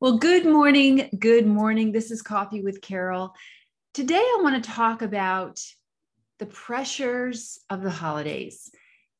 Well, 0.00 0.18
good 0.18 0.46
morning. 0.46 1.10
Good 1.18 1.44
morning. 1.44 1.90
This 1.90 2.12
is 2.12 2.22
Coffee 2.22 2.62
with 2.62 2.80
Carol. 2.80 3.34
Today, 3.94 4.14
I 4.14 4.38
want 4.44 4.62
to 4.62 4.70
talk 4.70 5.02
about 5.02 5.60
the 6.38 6.46
pressures 6.46 7.58
of 7.68 7.82
the 7.82 7.90
holidays 7.90 8.70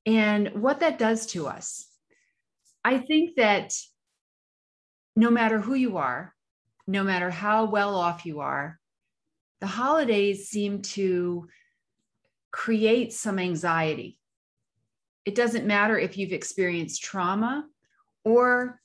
and 0.06 0.62
what 0.62 0.78
that 0.78 0.96
does 0.96 1.26
to 1.32 1.48
us. 1.48 1.88
I 2.84 2.98
think 2.98 3.34
that 3.38 3.74
no 5.16 5.32
matter 5.32 5.58
who 5.58 5.74
you 5.74 5.96
are, 5.96 6.32
no 6.86 7.02
matter 7.02 7.28
how 7.28 7.64
well 7.64 7.96
off 7.96 8.24
you 8.24 8.38
are, 8.38 8.78
the 9.60 9.66
holidays 9.66 10.48
seem 10.48 10.82
to 10.82 11.48
create 12.52 13.12
some 13.12 13.40
anxiety. 13.40 14.16
It 15.24 15.34
doesn't 15.34 15.66
matter 15.66 15.98
if 15.98 16.16
you've 16.16 16.30
experienced 16.30 17.02
trauma 17.02 17.66
or 18.24 18.80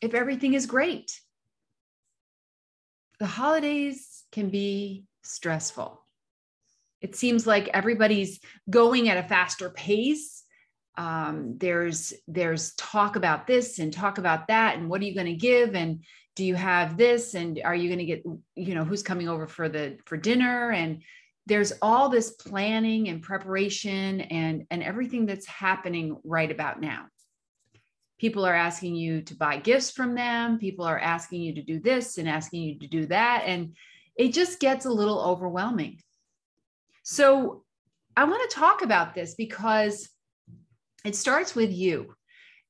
if 0.00 0.14
everything 0.14 0.54
is 0.54 0.66
great. 0.66 1.20
The 3.18 3.26
holidays 3.26 4.24
can 4.32 4.50
be 4.50 5.04
stressful. 5.22 6.02
It 7.00 7.16
seems 7.16 7.46
like 7.46 7.68
everybody's 7.68 8.40
going 8.68 9.08
at 9.08 9.22
a 9.24 9.28
faster 9.28 9.70
pace. 9.70 10.44
Um, 10.98 11.58
there's 11.58 12.14
there's 12.26 12.74
talk 12.74 13.16
about 13.16 13.46
this 13.46 13.78
and 13.78 13.92
talk 13.92 14.18
about 14.18 14.48
that, 14.48 14.76
and 14.76 14.88
what 14.88 15.00
are 15.00 15.04
you 15.04 15.14
going 15.14 15.26
to 15.26 15.34
give, 15.34 15.74
and 15.74 16.02
do 16.34 16.44
you 16.44 16.54
have 16.54 16.96
this, 16.96 17.34
and 17.34 17.60
are 17.64 17.74
you 17.74 17.88
going 17.88 17.98
to 17.98 18.04
get, 18.06 18.24
you 18.54 18.74
know, 18.74 18.84
who's 18.84 19.02
coming 19.02 19.28
over 19.28 19.46
for 19.46 19.68
the 19.68 19.98
for 20.06 20.16
dinner, 20.16 20.72
and 20.72 21.02
there's 21.46 21.72
all 21.82 22.08
this 22.08 22.30
planning 22.30 23.08
and 23.08 23.22
preparation 23.22 24.22
and 24.22 24.66
and 24.70 24.82
everything 24.82 25.26
that's 25.26 25.46
happening 25.46 26.16
right 26.24 26.50
about 26.50 26.80
now 26.80 27.06
people 28.18 28.44
are 28.44 28.54
asking 28.54 28.94
you 28.94 29.22
to 29.22 29.34
buy 29.34 29.58
gifts 29.58 29.90
from 29.90 30.14
them. 30.14 30.58
People 30.58 30.84
are 30.84 30.98
asking 30.98 31.42
you 31.42 31.54
to 31.54 31.62
do 31.62 31.80
this 31.80 32.18
and 32.18 32.28
asking 32.28 32.62
you 32.62 32.78
to 32.78 32.86
do 32.86 33.06
that. 33.06 33.42
And 33.46 33.76
it 34.16 34.32
just 34.32 34.60
gets 34.60 34.86
a 34.86 34.90
little 34.90 35.20
overwhelming. 35.20 36.00
So 37.02 37.62
i 38.18 38.24
want 38.24 38.50
to 38.50 38.56
talk 38.56 38.82
about 38.82 39.14
this 39.14 39.34
because 39.34 40.08
it 41.04 41.14
starts 41.14 41.54
with 41.54 41.70
you. 41.70 42.14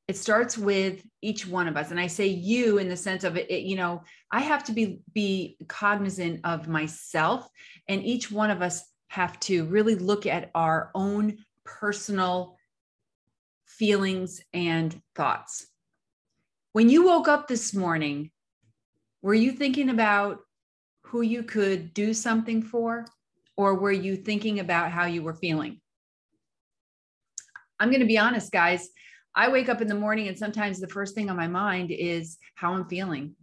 It 0.09 0.17
starts 0.17 0.59
with 0.59 1.05
each 1.23 1.47
one 1.47 1.69
of 1.69 1.77
us. 1.77 1.91
And 1.91 2.01
i 2.01 2.09
say 2.09 2.27
you 2.27 2.79
in 2.79 2.89
the 2.89 2.97
sense 2.97 3.25
of 3.25 3.37
it, 3.37 3.51
it, 3.51 3.63
you 3.63 3.77
know 3.77 4.03
i 4.33 4.41
have 4.41 4.65
to 4.65 4.73
be 4.73 5.01
be 5.15 5.57
cognizant 5.69 6.41
of 6.45 6.69
myself 6.69 7.49
and 7.89 8.05
each 8.05 8.31
one 8.31 8.51
of 8.51 8.61
us 8.61 8.83
have 9.09 9.39
to 9.41 9.65
really 9.67 9.95
look 9.95 10.27
at 10.27 10.51
our 10.55 10.91
own 10.95 11.39
personal 11.65 12.56
feelings, 13.79 14.41
and 14.53 15.01
thoughts. 15.15 15.67
When 16.73 16.89
you 16.89 17.05
woke 17.05 17.29
up 17.29 17.49
this 17.49 17.75
morning, 17.75 18.31
were 19.23 19.35
you 19.35 19.53
thinking 19.53 19.89
about 19.89 20.39
who 21.05 21.23
you 21.23 21.43
could 21.43 21.95
do 21.95 22.13
something 22.13 22.63
for, 22.63 23.07
or 23.57 23.75
were 23.75 23.93
you 23.93 24.17
thinking 24.17 24.61
about 24.61 24.91
how 24.91 25.07
you 25.07 25.23
were 25.23 25.35
feeling? 25.35 25.81
I'm 27.79 27.91
going 27.91 28.01
to 28.01 28.07
be 28.07 28.19
honest, 28.19 28.53
guys. 28.53 28.89
I 29.35 29.49
wake 29.49 29.69
up 29.69 29.83
in 29.83 29.89
the 29.89 29.95
morning, 29.95 30.29
and 30.29 30.39
sometimes 30.39 30.81
the 30.81 30.89
first 30.89 31.15
thing 31.15 31.29
on 31.29 31.37
my 31.37 31.47
mind 31.47 31.91
is 31.91 32.39
how 32.55 32.73
I'm 32.73 32.89
feeling 32.89 33.37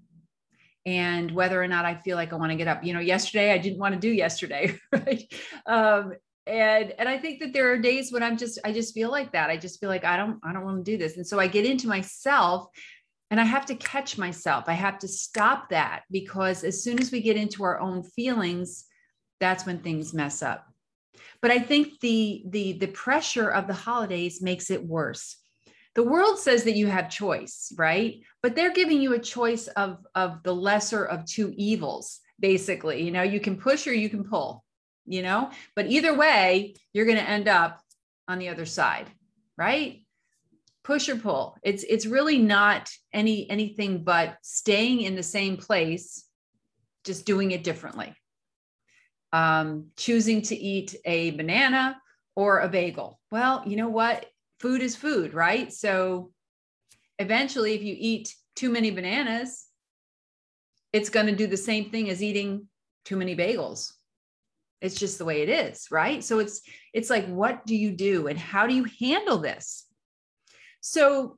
and 0.85 1.31
whether 1.31 1.61
or 1.61 1.67
not 1.67 1.85
I 1.85 1.95
feel 1.95 2.17
like 2.17 2.33
I 2.33 2.35
want 2.35 2.51
to 2.51 2.57
get 2.57 2.67
up. 2.67 2.83
You 2.83 2.93
know, 2.93 2.99
yesterday 2.99 3.51
I 3.51 3.57
didn't 3.57 3.79
want 3.79 3.93
to 3.93 3.99
do 3.99 4.09
yesterday, 4.09 4.77
right? 4.91 5.23
Um, 5.65 6.13
and 6.45 6.93
and 6.97 7.07
i 7.07 7.17
think 7.17 7.39
that 7.39 7.53
there 7.53 7.71
are 7.71 7.77
days 7.77 8.11
when 8.11 8.23
i'm 8.23 8.37
just 8.37 8.59
i 8.65 8.71
just 8.71 8.93
feel 8.93 9.09
like 9.09 9.31
that. 9.31 9.49
I 9.49 9.57
just 9.57 9.79
feel 9.79 9.89
like 9.89 10.03
i 10.03 10.17
don't 10.17 10.39
i 10.43 10.51
don't 10.51 10.65
want 10.65 10.83
to 10.83 10.91
do 10.91 10.97
this. 10.97 11.17
And 11.17 11.25
so 11.25 11.39
i 11.39 11.47
get 11.47 11.65
into 11.65 11.87
myself 11.87 12.67
and 13.31 13.39
i 13.39 13.43
have 13.43 13.65
to 13.67 13.75
catch 13.75 14.17
myself. 14.17 14.65
I 14.67 14.73
have 14.73 14.99
to 14.99 15.07
stop 15.07 15.69
that 15.69 16.03
because 16.11 16.63
as 16.63 16.83
soon 16.83 16.99
as 16.99 17.11
we 17.11 17.21
get 17.21 17.37
into 17.37 17.63
our 17.63 17.79
own 17.79 18.03
feelings 18.03 18.85
that's 19.39 19.65
when 19.65 19.79
things 19.79 20.13
mess 20.13 20.41
up. 20.41 20.65
But 21.41 21.51
i 21.51 21.59
think 21.59 21.99
the 22.01 22.43
the 22.47 22.73
the 22.73 22.87
pressure 22.87 23.49
of 23.49 23.67
the 23.67 23.73
holidays 23.73 24.41
makes 24.41 24.69
it 24.69 24.83
worse. 24.83 25.37
The 25.95 26.03
world 26.03 26.39
says 26.39 26.63
that 26.63 26.75
you 26.75 26.87
have 26.87 27.09
choice 27.09 27.71
right? 27.77 28.21
But 28.41 28.55
they're 28.55 28.73
giving 28.73 29.01
you 29.01 29.13
a 29.13 29.19
choice 29.19 29.67
of 29.67 29.99
of 30.13 30.43
the 30.43 30.53
lesser 30.53 31.05
of 31.05 31.25
two 31.25 31.53
evils 31.55 32.19
basically. 32.37 33.01
You 33.03 33.11
know 33.11 33.23
you 33.23 33.39
can 33.39 33.55
push 33.55 33.87
or 33.87 33.93
you 33.93 34.09
can 34.09 34.25
pull 34.25 34.65
you 35.05 35.21
know? 35.21 35.51
But 35.75 35.87
either 35.87 36.15
way 36.15 36.75
you're 36.93 37.05
going 37.05 37.17
to 37.17 37.29
end 37.29 37.47
up 37.47 37.81
on 38.27 38.39
the 38.39 38.49
other 38.49 38.65
side 38.65 39.07
right? 39.57 39.99
Push 40.83 41.09
or 41.09 41.15
pull. 41.15 41.57
It's 41.63 41.83
it's 41.83 42.05
really 42.05 42.37
not 42.37 42.89
any 43.13 43.49
anything 43.49 44.03
but 44.03 44.37
staying 44.41 45.01
in 45.01 45.15
the 45.15 45.23
same 45.23 45.57
place 45.57 46.25
just 47.05 47.25
doing 47.25 47.51
it 47.51 47.63
differently. 47.63 48.13
Um, 49.31 49.87
choosing 49.97 50.41
to 50.43 50.55
eat 50.55 50.95
a 51.05 51.31
banana 51.31 51.97
or 52.35 52.59
a 52.59 52.69
bagel. 52.69 53.19
Well 53.31 53.63
you 53.65 53.77
know 53.77 53.89
what? 53.89 54.25
Food 54.59 54.81
is 54.81 54.95
food 54.95 55.33
right? 55.33 55.71
So 55.71 56.31
eventually 57.19 57.73
if 57.73 57.81
you 57.81 57.95
eat 57.97 58.33
too 58.55 58.69
many 58.69 58.91
bananas 58.91 59.67
it's 60.91 61.09
going 61.09 61.25
to 61.25 61.35
do 61.35 61.47
the 61.47 61.57
same 61.57 61.89
thing 61.89 62.09
as 62.09 62.21
eating 62.21 62.67
too 63.05 63.15
many 63.15 63.35
bagels 63.35 63.93
it's 64.83 64.99
just 64.99 65.17
the 65.17 65.25
way 65.25 65.41
it 65.41 65.49
is 65.49 65.87
right? 65.89 66.23
So 66.23 66.39
it's 66.39 66.61
it's 66.93 67.09
like 67.09 67.25
what 67.27 67.65
do 67.65 67.75
you 67.75 67.91
do 67.91 68.27
and 68.27 68.37
how 68.37 68.67
do 68.67 68.75
you 68.75 68.85
handle 68.99 69.39
this? 69.39 69.85
So 70.81 71.37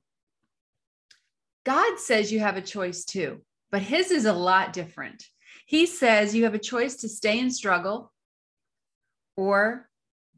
god 1.66 2.00
says 2.00 2.32
you 2.32 2.40
have 2.40 2.58
a 2.58 2.62
choice 2.62 3.06
too 3.06 3.42
but 3.72 3.82
his 3.82 4.12
is 4.12 4.26
a 4.26 4.34
lot 4.34 4.74
different. 4.74 5.24
He 5.66 5.86
says 5.86 6.36
you 6.36 6.44
have 6.44 6.54
a 6.54 6.60
choice 6.60 6.98
to 6.98 7.10
stay 7.10 7.40
in 7.40 7.50
struggle 7.50 8.12
or 9.36 9.90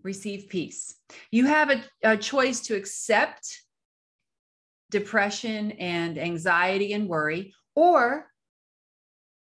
receive 0.04 0.50
peace. 0.50 0.96
You 1.32 1.46
have 1.46 1.70
a, 1.70 1.84
a 2.04 2.18
choice 2.18 2.62
to 2.62 2.76
accept 2.76 3.62
depression 4.90 5.72
and 5.74 6.18
anxiety 6.18 6.94
and 6.94 7.08
worry 7.08 7.54
or 7.76 8.28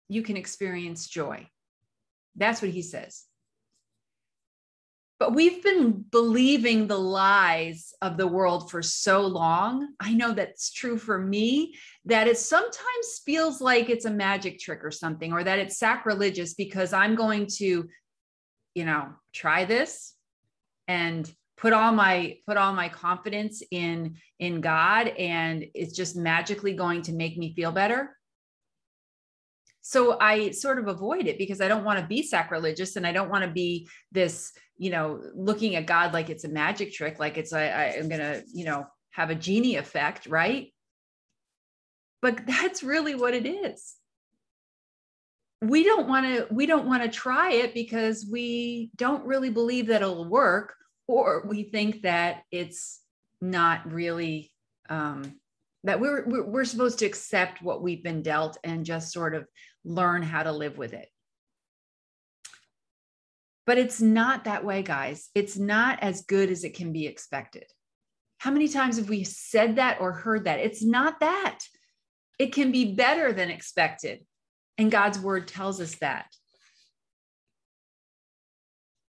you 0.07 0.21
can 0.21 0.37
experience 0.37 1.07
joy. 1.07 1.47
That's 2.35 2.61
what 2.61 2.71
he 2.71 2.81
says 2.81 3.25
but 5.21 5.35
we've 5.35 5.61
been 5.61 6.03
believing 6.09 6.87
the 6.87 6.97
lies 6.97 7.93
of 8.01 8.17
the 8.17 8.25
world 8.25 8.71
for 8.71 8.81
so 8.81 9.21
long. 9.21 9.89
I 9.99 10.15
know 10.15 10.31
that's 10.31 10.73
true 10.73 10.97
for 10.97 11.19
me 11.19 11.75
that 12.05 12.27
it 12.27 12.39
sometimes 12.39 13.21
feels 13.23 13.61
like 13.61 13.91
it's 13.91 14.05
a 14.05 14.09
magic 14.09 14.57
trick 14.57 14.83
or 14.83 14.89
something, 14.89 15.31
or 15.31 15.43
that 15.43 15.59
it's 15.59 15.77
sacrilegious 15.77 16.55
because 16.55 16.91
I'm 16.91 17.13
going 17.13 17.45
to, 17.57 17.87
you 18.73 18.83
know, 18.83 19.09
try 19.31 19.65
this 19.65 20.15
and 20.87 21.31
put 21.55 21.71
all 21.71 21.91
my 21.91 22.37
put 22.47 22.57
all 22.57 22.73
my 22.73 22.89
confidence 22.89 23.61
in 23.69 24.15
in 24.39 24.59
God 24.59 25.09
and 25.09 25.63
it's 25.75 25.95
just 25.95 26.15
magically 26.15 26.73
going 26.73 27.03
to 27.03 27.13
make 27.13 27.37
me 27.37 27.53
feel 27.53 27.71
better 27.71 28.17
so 29.81 30.17
i 30.19 30.51
sort 30.51 30.79
of 30.79 30.87
avoid 30.87 31.27
it 31.27 31.37
because 31.37 31.61
i 31.61 31.67
don't 31.67 31.83
want 31.83 31.99
to 31.99 32.05
be 32.05 32.21
sacrilegious 32.21 32.95
and 32.95 33.05
i 33.05 33.11
don't 33.11 33.29
want 33.29 33.43
to 33.43 33.49
be 33.49 33.87
this 34.11 34.51
you 34.77 34.89
know 34.89 35.21
looking 35.35 35.75
at 35.75 35.85
god 35.85 36.13
like 36.13 36.29
it's 36.29 36.43
a 36.43 36.49
magic 36.49 36.93
trick 36.93 37.19
like 37.19 37.37
it's 37.37 37.53
i, 37.53 37.63
I 37.63 37.83
am 37.97 38.09
gonna 38.09 38.41
you 38.53 38.65
know 38.65 38.85
have 39.11 39.29
a 39.29 39.35
genie 39.35 39.75
effect 39.75 40.25
right? 40.25 40.73
But 42.21 42.45
that's 42.45 42.83
really 42.83 43.15
what 43.15 43.33
it 43.33 43.45
is. 43.45 43.95
We 45.61 45.83
don't 45.83 46.07
want 46.07 46.25
to 46.25 46.47
we 46.49 46.65
don't 46.65 46.87
want 46.87 47.03
to 47.03 47.09
try 47.09 47.51
it 47.51 47.73
because 47.75 48.27
we 48.29 48.89
don't 48.95 49.25
really 49.25 49.51
believe 49.51 49.87
that 49.87 50.01
it'll 50.01 50.27
work 50.27 50.73
or 51.07 51.45
we 51.47 51.63
think 51.63 52.01
that 52.01 52.43
it's 52.51 52.99
not 53.41 53.91
really 53.91 54.51
um, 54.89 55.39
that 55.83 55.99
we're, 55.99 56.23
we're 56.25 56.65
supposed 56.65 56.99
to 56.99 57.05
accept 57.05 57.61
what 57.61 57.81
we've 57.81 58.03
been 58.03 58.21
dealt 58.21 58.57
and 58.63 58.85
just 58.85 59.11
sort 59.11 59.33
of 59.33 59.47
learn 59.83 60.21
how 60.21 60.43
to 60.43 60.51
live 60.51 60.77
with 60.77 60.93
it. 60.93 61.07
But 63.65 63.77
it's 63.77 64.01
not 64.01 64.45
that 64.45 64.65
way 64.65 64.83
guys. 64.83 65.29
It's 65.33 65.57
not 65.57 66.01
as 66.01 66.23
good 66.23 66.51
as 66.51 66.63
it 66.63 66.75
can 66.75 66.91
be 66.91 67.07
expected. 67.07 67.65
How 68.37 68.51
many 68.51 68.67
times 68.67 68.97
have 68.97 69.09
we 69.09 69.23
said 69.23 69.75
that 69.75 70.01
or 70.01 70.11
heard 70.11 70.45
that? 70.45 70.59
It's 70.59 70.83
not 70.83 71.19
that. 71.19 71.59
It 72.39 72.53
can 72.53 72.71
be 72.71 72.95
better 72.95 73.33
than 73.33 73.51
expected. 73.51 74.25
And 74.77 74.91
god's 74.91 75.19
word 75.19 75.47
tells 75.47 75.79
us 75.79 75.95
that. 75.95 76.25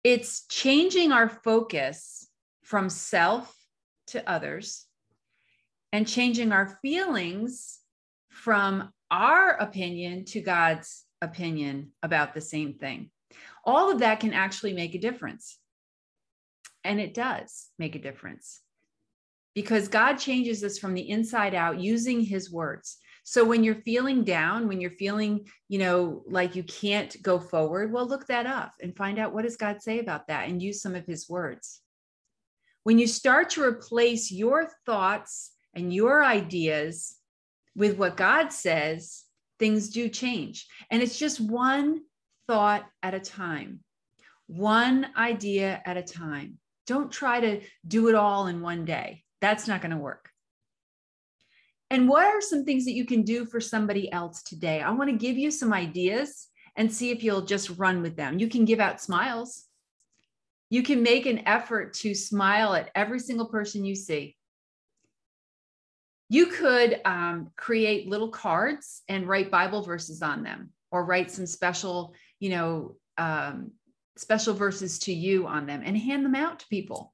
It's 0.03 0.47
changing 0.49 1.13
our 1.13 1.29
focus 1.29 2.27
from 2.65 2.89
self 2.89 3.55
to 4.09 4.29
others 4.29 4.87
and 5.93 6.07
changing 6.07 6.53
our 6.53 6.79
feelings 6.83 7.81
from 8.29 8.93
our 9.11 9.51
opinion 9.51 10.25
to 10.25 10.41
God's 10.41 11.05
opinion 11.21 11.93
about 12.03 12.35
the 12.35 12.41
same 12.41 12.75
thing. 12.75 13.11
All 13.65 13.91
of 13.91 13.99
that 13.99 14.21
can 14.21 14.33
actually 14.33 14.73
make 14.73 14.95
a 14.95 15.01
difference. 15.01 15.59
And 16.85 17.01
it 17.01 17.13
does 17.13 17.69
make 17.79 17.95
a 17.95 18.01
difference 18.01 18.61
because 19.55 19.89
God 19.89 20.15
changes 20.15 20.65
us 20.65 20.79
from 20.79 20.95
the 20.95 21.11
inside 21.11 21.55
out 21.55 21.81
using 21.81 22.21
his 22.21 22.51
words. 22.51 22.99
So 23.25 23.45
when 23.45 23.63
you're 23.63 23.83
feeling 23.83 24.25
down, 24.25 24.67
when 24.67 24.81
you're 24.81 24.91
feeling, 24.93 25.47
you 25.69 25.79
know, 25.79 26.23
like 26.27 26.57
you 26.57 26.63
can't 26.63 27.15
go 27.23 27.39
forward, 27.39 27.93
well, 27.93 28.07
look 28.07 28.27
that 28.29 28.47
up 28.47 28.73
and 28.81 28.97
find 28.97 29.19
out 29.19 29.35
what 29.35 29.43
does 29.43 29.57
God 29.57 29.83
say 29.83 29.99
about 29.99 30.29
that 30.29 30.49
and 30.49 30.63
use 30.63 30.81
some 30.81 30.95
of 30.95 31.07
his 31.07 31.29
words. 31.29 31.81
When 32.85 32.99
you 32.99 33.07
start 33.07 33.51
to 33.51 33.63
replace 33.63 34.33
your 34.33 34.71
thoughts 34.87 35.53
and 35.75 35.93
your 35.93 36.25
ideas 36.25 37.17
with 37.77 37.97
what 37.97 38.17
God 38.17 38.53
says, 38.53 39.25
things 39.59 39.91
do 39.91 40.09
change. 40.09 40.67
And 40.91 41.03
it's 41.03 41.19
just 41.19 41.41
one 41.41 42.01
thought 42.47 42.85
at 43.03 43.15
a 43.15 43.21
time, 43.21 43.81
one 44.47 45.07
idea 45.17 45.81
at 45.85 45.97
a 45.97 46.03
time. 46.03 46.59
Don't 46.87 47.13
try 47.13 47.41
to 47.41 47.61
do 47.87 48.09
it 48.09 48.15
all 48.15 48.49
in 48.49 48.61
one 48.61 48.85
day. 48.85 49.23
That's 49.41 49.69
not 49.69 49.81
going 49.81 49.93
to 49.93 49.97
work. 49.97 50.31
And 51.91 52.09
what 52.09 52.27
are 52.27 52.41
some 52.41 52.65
things 52.65 52.85
that 52.85 52.93
you 52.93 53.05
can 53.05 53.23
do 53.23 53.45
for 53.45 53.61
somebody 53.61 54.11
else 54.13 54.43
today? 54.43 54.81
I 54.81 54.91
want 54.93 55.11
to 55.11 55.17
give 55.17 55.37
you 55.37 55.51
some 55.51 55.73
ideas 55.73 56.49
and 56.77 56.93
see 56.93 57.11
if 57.11 57.23
you'll 57.23 57.43
just 57.43 57.71
run 57.71 58.01
with 58.01 58.17
them. 58.17 58.39
You 58.39 58.49
can 58.49 58.65
give 58.65 58.81
out 58.81 59.01
smiles. 59.01 59.65
You 60.71 60.85
can 60.85 61.03
make 61.03 61.27
an 61.27 61.47
effort 61.47 61.95
to 61.95 62.15
smile 62.15 62.75
at 62.75 62.91
every 62.95 63.19
single 63.19 63.47
person 63.47 63.85
you 63.85 63.97
see. 63.97 64.37
You 66.33 66.47
could 66.47 67.01
um, 67.05 67.51
create 67.57 68.09
little 68.09 68.29
cards 68.29 69.03
and 69.09 69.27
write 69.27 69.51
Bible 69.51 69.83
verses 69.83 70.23
on 70.23 70.45
them, 70.45 70.71
or 70.93 71.05
write 71.05 71.29
some 71.33 71.45
special, 71.45 72.15
you 72.39 72.51
know, 72.51 72.97
um, 73.19 73.73
special 74.17 74.55
verses 74.55 75.01
to 75.01 75.13
you 75.13 75.49
on 75.49 75.67
them 75.67 75.83
and 75.85 75.99
hand 75.99 76.25
them 76.25 76.37
out 76.37 76.61
to 76.61 76.67
people. 76.69 77.13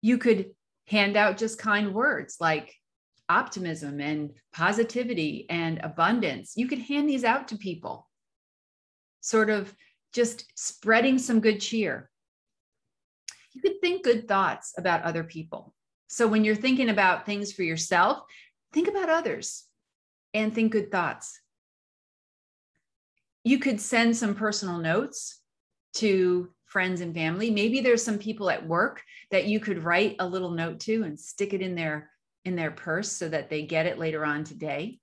You 0.00 0.16
could 0.16 0.52
hand 0.86 1.16
out 1.16 1.38
just 1.38 1.58
kind 1.58 1.92
words 1.92 2.36
like 2.40 2.72
optimism 3.28 4.00
and 4.00 4.30
positivity 4.52 5.46
and 5.50 5.80
abundance. 5.82 6.52
You 6.54 6.68
could 6.68 6.78
hand 6.78 7.08
these 7.08 7.24
out 7.24 7.48
to 7.48 7.58
people, 7.58 8.08
sort 9.22 9.50
of 9.50 9.74
just 10.12 10.44
spreading 10.54 11.18
some 11.18 11.40
good 11.40 11.60
cheer. 11.60 12.10
You 13.54 13.60
could 13.60 13.80
think 13.80 14.04
good 14.04 14.28
thoughts 14.28 14.74
about 14.78 15.02
other 15.02 15.24
people. 15.24 15.74
So 16.12 16.26
when 16.26 16.42
you're 16.42 16.56
thinking 16.56 16.88
about 16.88 17.24
things 17.24 17.52
for 17.52 17.62
yourself, 17.62 18.24
think 18.72 18.88
about 18.88 19.08
others 19.08 19.64
and 20.34 20.52
think 20.52 20.72
good 20.72 20.90
thoughts. 20.90 21.40
You 23.44 23.60
could 23.60 23.80
send 23.80 24.16
some 24.16 24.34
personal 24.34 24.78
notes 24.78 25.40
to 25.94 26.50
friends 26.66 27.00
and 27.00 27.14
family. 27.14 27.52
Maybe 27.52 27.80
there's 27.80 28.02
some 28.02 28.18
people 28.18 28.50
at 28.50 28.66
work 28.66 29.04
that 29.30 29.46
you 29.46 29.60
could 29.60 29.84
write 29.84 30.16
a 30.18 30.26
little 30.26 30.50
note 30.50 30.80
to 30.80 31.04
and 31.04 31.18
stick 31.18 31.54
it 31.54 31.62
in 31.62 31.76
their 31.76 32.10
in 32.44 32.56
their 32.56 32.72
purse 32.72 33.12
so 33.12 33.28
that 33.28 33.48
they 33.48 33.62
get 33.62 33.86
it 33.86 33.98
later 33.98 34.24
on 34.24 34.42
today. 34.42 34.98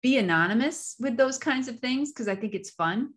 Be 0.00 0.18
anonymous 0.18 0.94
with 1.00 1.16
those 1.16 1.38
kinds 1.38 1.66
of 1.66 1.80
things 1.80 2.12
because 2.12 2.28
I 2.28 2.36
think 2.36 2.54
it's 2.54 2.70
fun. 2.70 3.14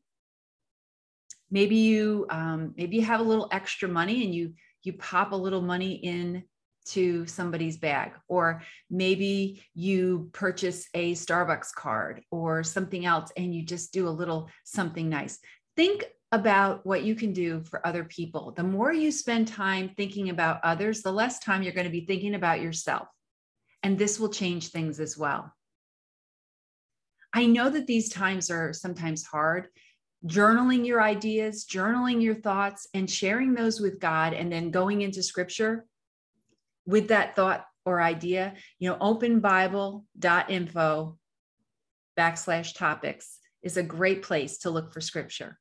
Maybe 1.51 1.75
you 1.75 2.25
um, 2.31 2.73
maybe 2.75 2.95
you 2.95 3.03
have 3.03 3.19
a 3.19 3.29
little 3.31 3.49
extra 3.51 3.87
money 3.87 4.25
and 4.25 4.33
you 4.33 4.53
you 4.81 4.93
pop 4.93 5.31
a 5.31 5.35
little 5.35 5.61
money 5.61 5.93
in 5.93 6.43
to 6.91 7.25
somebody's 7.25 7.77
bag 7.77 8.11
or 8.27 8.61
maybe 8.89 9.63
you 9.73 10.29
purchase 10.33 10.87
a 10.93 11.13
starbucks 11.13 11.73
card 11.73 12.21
or 12.31 12.63
something 12.63 13.05
else 13.05 13.31
and 13.37 13.53
you 13.53 13.63
just 13.63 13.93
do 13.93 14.07
a 14.07 14.09
little 14.09 14.49
something 14.63 15.09
nice 15.09 15.39
think 15.75 16.05
about 16.31 16.85
what 16.85 17.03
you 17.03 17.15
can 17.15 17.31
do 17.31 17.63
for 17.63 17.85
other 17.85 18.03
people 18.03 18.51
the 18.51 18.63
more 18.63 18.91
you 18.91 19.11
spend 19.11 19.47
time 19.47 19.89
thinking 19.95 20.29
about 20.29 20.59
others 20.63 21.01
the 21.01 21.11
less 21.11 21.39
time 21.39 21.63
you're 21.63 21.73
going 21.73 21.85
to 21.85 21.91
be 21.91 22.05
thinking 22.05 22.35
about 22.35 22.61
yourself 22.61 23.07
and 23.83 23.97
this 23.97 24.19
will 24.19 24.29
change 24.29 24.69
things 24.69 24.99
as 24.99 25.17
well. 25.17 25.53
I 27.33 27.45
know 27.45 27.69
that 27.69 27.87
these 27.87 28.09
times 28.09 28.49
are 28.49 28.73
sometimes 28.73 29.23
hard. 29.23 29.67
Journaling 30.25 30.85
your 30.85 31.01
ideas, 31.01 31.65
journaling 31.65 32.21
your 32.21 32.35
thoughts, 32.35 32.87
and 32.93 33.09
sharing 33.09 33.53
those 33.53 33.79
with 33.79 33.99
God, 33.99 34.33
and 34.33 34.51
then 34.51 34.71
going 34.71 35.01
into 35.03 35.21
scripture 35.21 35.85
with 36.87 37.09
that 37.09 37.35
thought 37.35 37.67
or 37.85 38.01
idea, 38.01 38.55
you 38.79 38.89
know, 38.89 38.97
openbible.info 38.97 41.17
backslash 42.17 42.75
topics 42.75 43.37
is 43.61 43.77
a 43.77 43.83
great 43.83 44.23
place 44.23 44.57
to 44.59 44.71
look 44.71 44.91
for 44.91 45.01
scripture. 45.01 45.59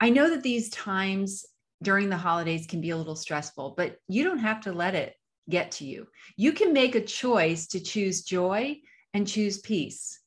I 0.00 0.10
know 0.10 0.30
that 0.30 0.44
these 0.44 0.70
times 0.70 1.44
during 1.82 2.08
the 2.08 2.16
holidays 2.16 2.66
can 2.66 2.80
be 2.80 2.90
a 2.90 2.96
little 2.96 3.16
stressful, 3.16 3.74
but 3.76 3.96
you 4.08 4.24
don't 4.24 4.38
have 4.38 4.62
to 4.62 4.72
let 4.72 4.94
it 4.94 5.14
get 5.48 5.72
to 5.72 5.84
you. 5.84 6.06
You 6.36 6.52
can 6.52 6.72
make 6.72 6.94
a 6.94 7.00
choice 7.00 7.66
to 7.68 7.80
choose 7.80 8.22
joy 8.22 8.78
and 9.14 9.26
choose 9.26 9.58
peace 9.58 10.20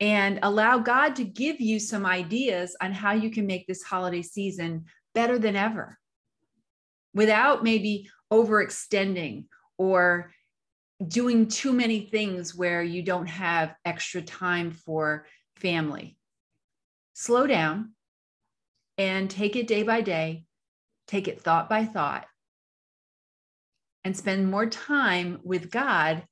and 0.00 0.38
allow 0.42 0.78
God 0.78 1.16
to 1.16 1.24
give 1.24 1.60
you 1.60 1.78
some 1.78 2.06
ideas 2.06 2.74
on 2.80 2.92
how 2.92 3.12
you 3.12 3.30
can 3.30 3.46
make 3.46 3.66
this 3.66 3.82
holiday 3.82 4.22
season 4.22 4.86
better 5.14 5.38
than 5.38 5.56
ever 5.56 5.98
without 7.14 7.62
maybe 7.64 8.08
overextending 8.32 9.44
or 9.78 10.32
doing 11.06 11.48
too 11.48 11.72
many 11.72 12.00
things 12.00 12.54
where 12.54 12.82
you 12.82 13.02
don't 13.02 13.26
have 13.26 13.74
extra 13.84 14.20
time 14.22 14.70
for 14.70 15.26
family. 15.56 16.16
Slow 17.14 17.46
down 17.46 17.92
and 18.98 19.30
take 19.30 19.56
it 19.56 19.66
day 19.66 19.82
by 19.82 20.02
day, 20.02 20.44
take 21.06 21.26
it 21.26 21.40
thought 21.40 21.68
by 21.68 21.84
thought, 21.84 22.26
and 24.04 24.16
spend 24.16 24.50
more 24.50 24.66
time 24.66 25.40
with 25.42 25.70
God 25.70 26.24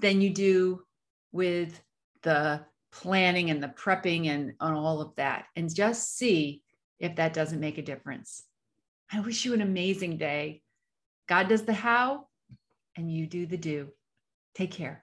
than 0.00 0.20
you 0.20 0.30
do 0.30 0.82
with 1.32 1.80
the 2.22 2.64
planning 2.92 3.50
and 3.50 3.62
the 3.62 3.68
prepping 3.68 4.28
and, 4.28 4.52
and 4.60 4.76
all 4.76 5.00
of 5.00 5.14
that. 5.16 5.46
And 5.56 5.74
just 5.74 6.16
see 6.16 6.62
if 7.00 7.16
that 7.16 7.34
doesn't 7.34 7.60
make 7.60 7.78
a 7.78 7.82
difference. 7.82 8.44
I 9.12 9.20
wish 9.20 9.44
you 9.44 9.54
an 9.54 9.60
amazing 9.60 10.16
day. 10.16 10.62
God 11.28 11.48
does 11.48 11.62
the 11.62 11.72
how, 11.72 12.26
and 12.96 13.10
you 13.10 13.26
do 13.26 13.46
the 13.46 13.56
do. 13.56 13.88
Take 14.54 14.72
care. 14.72 15.00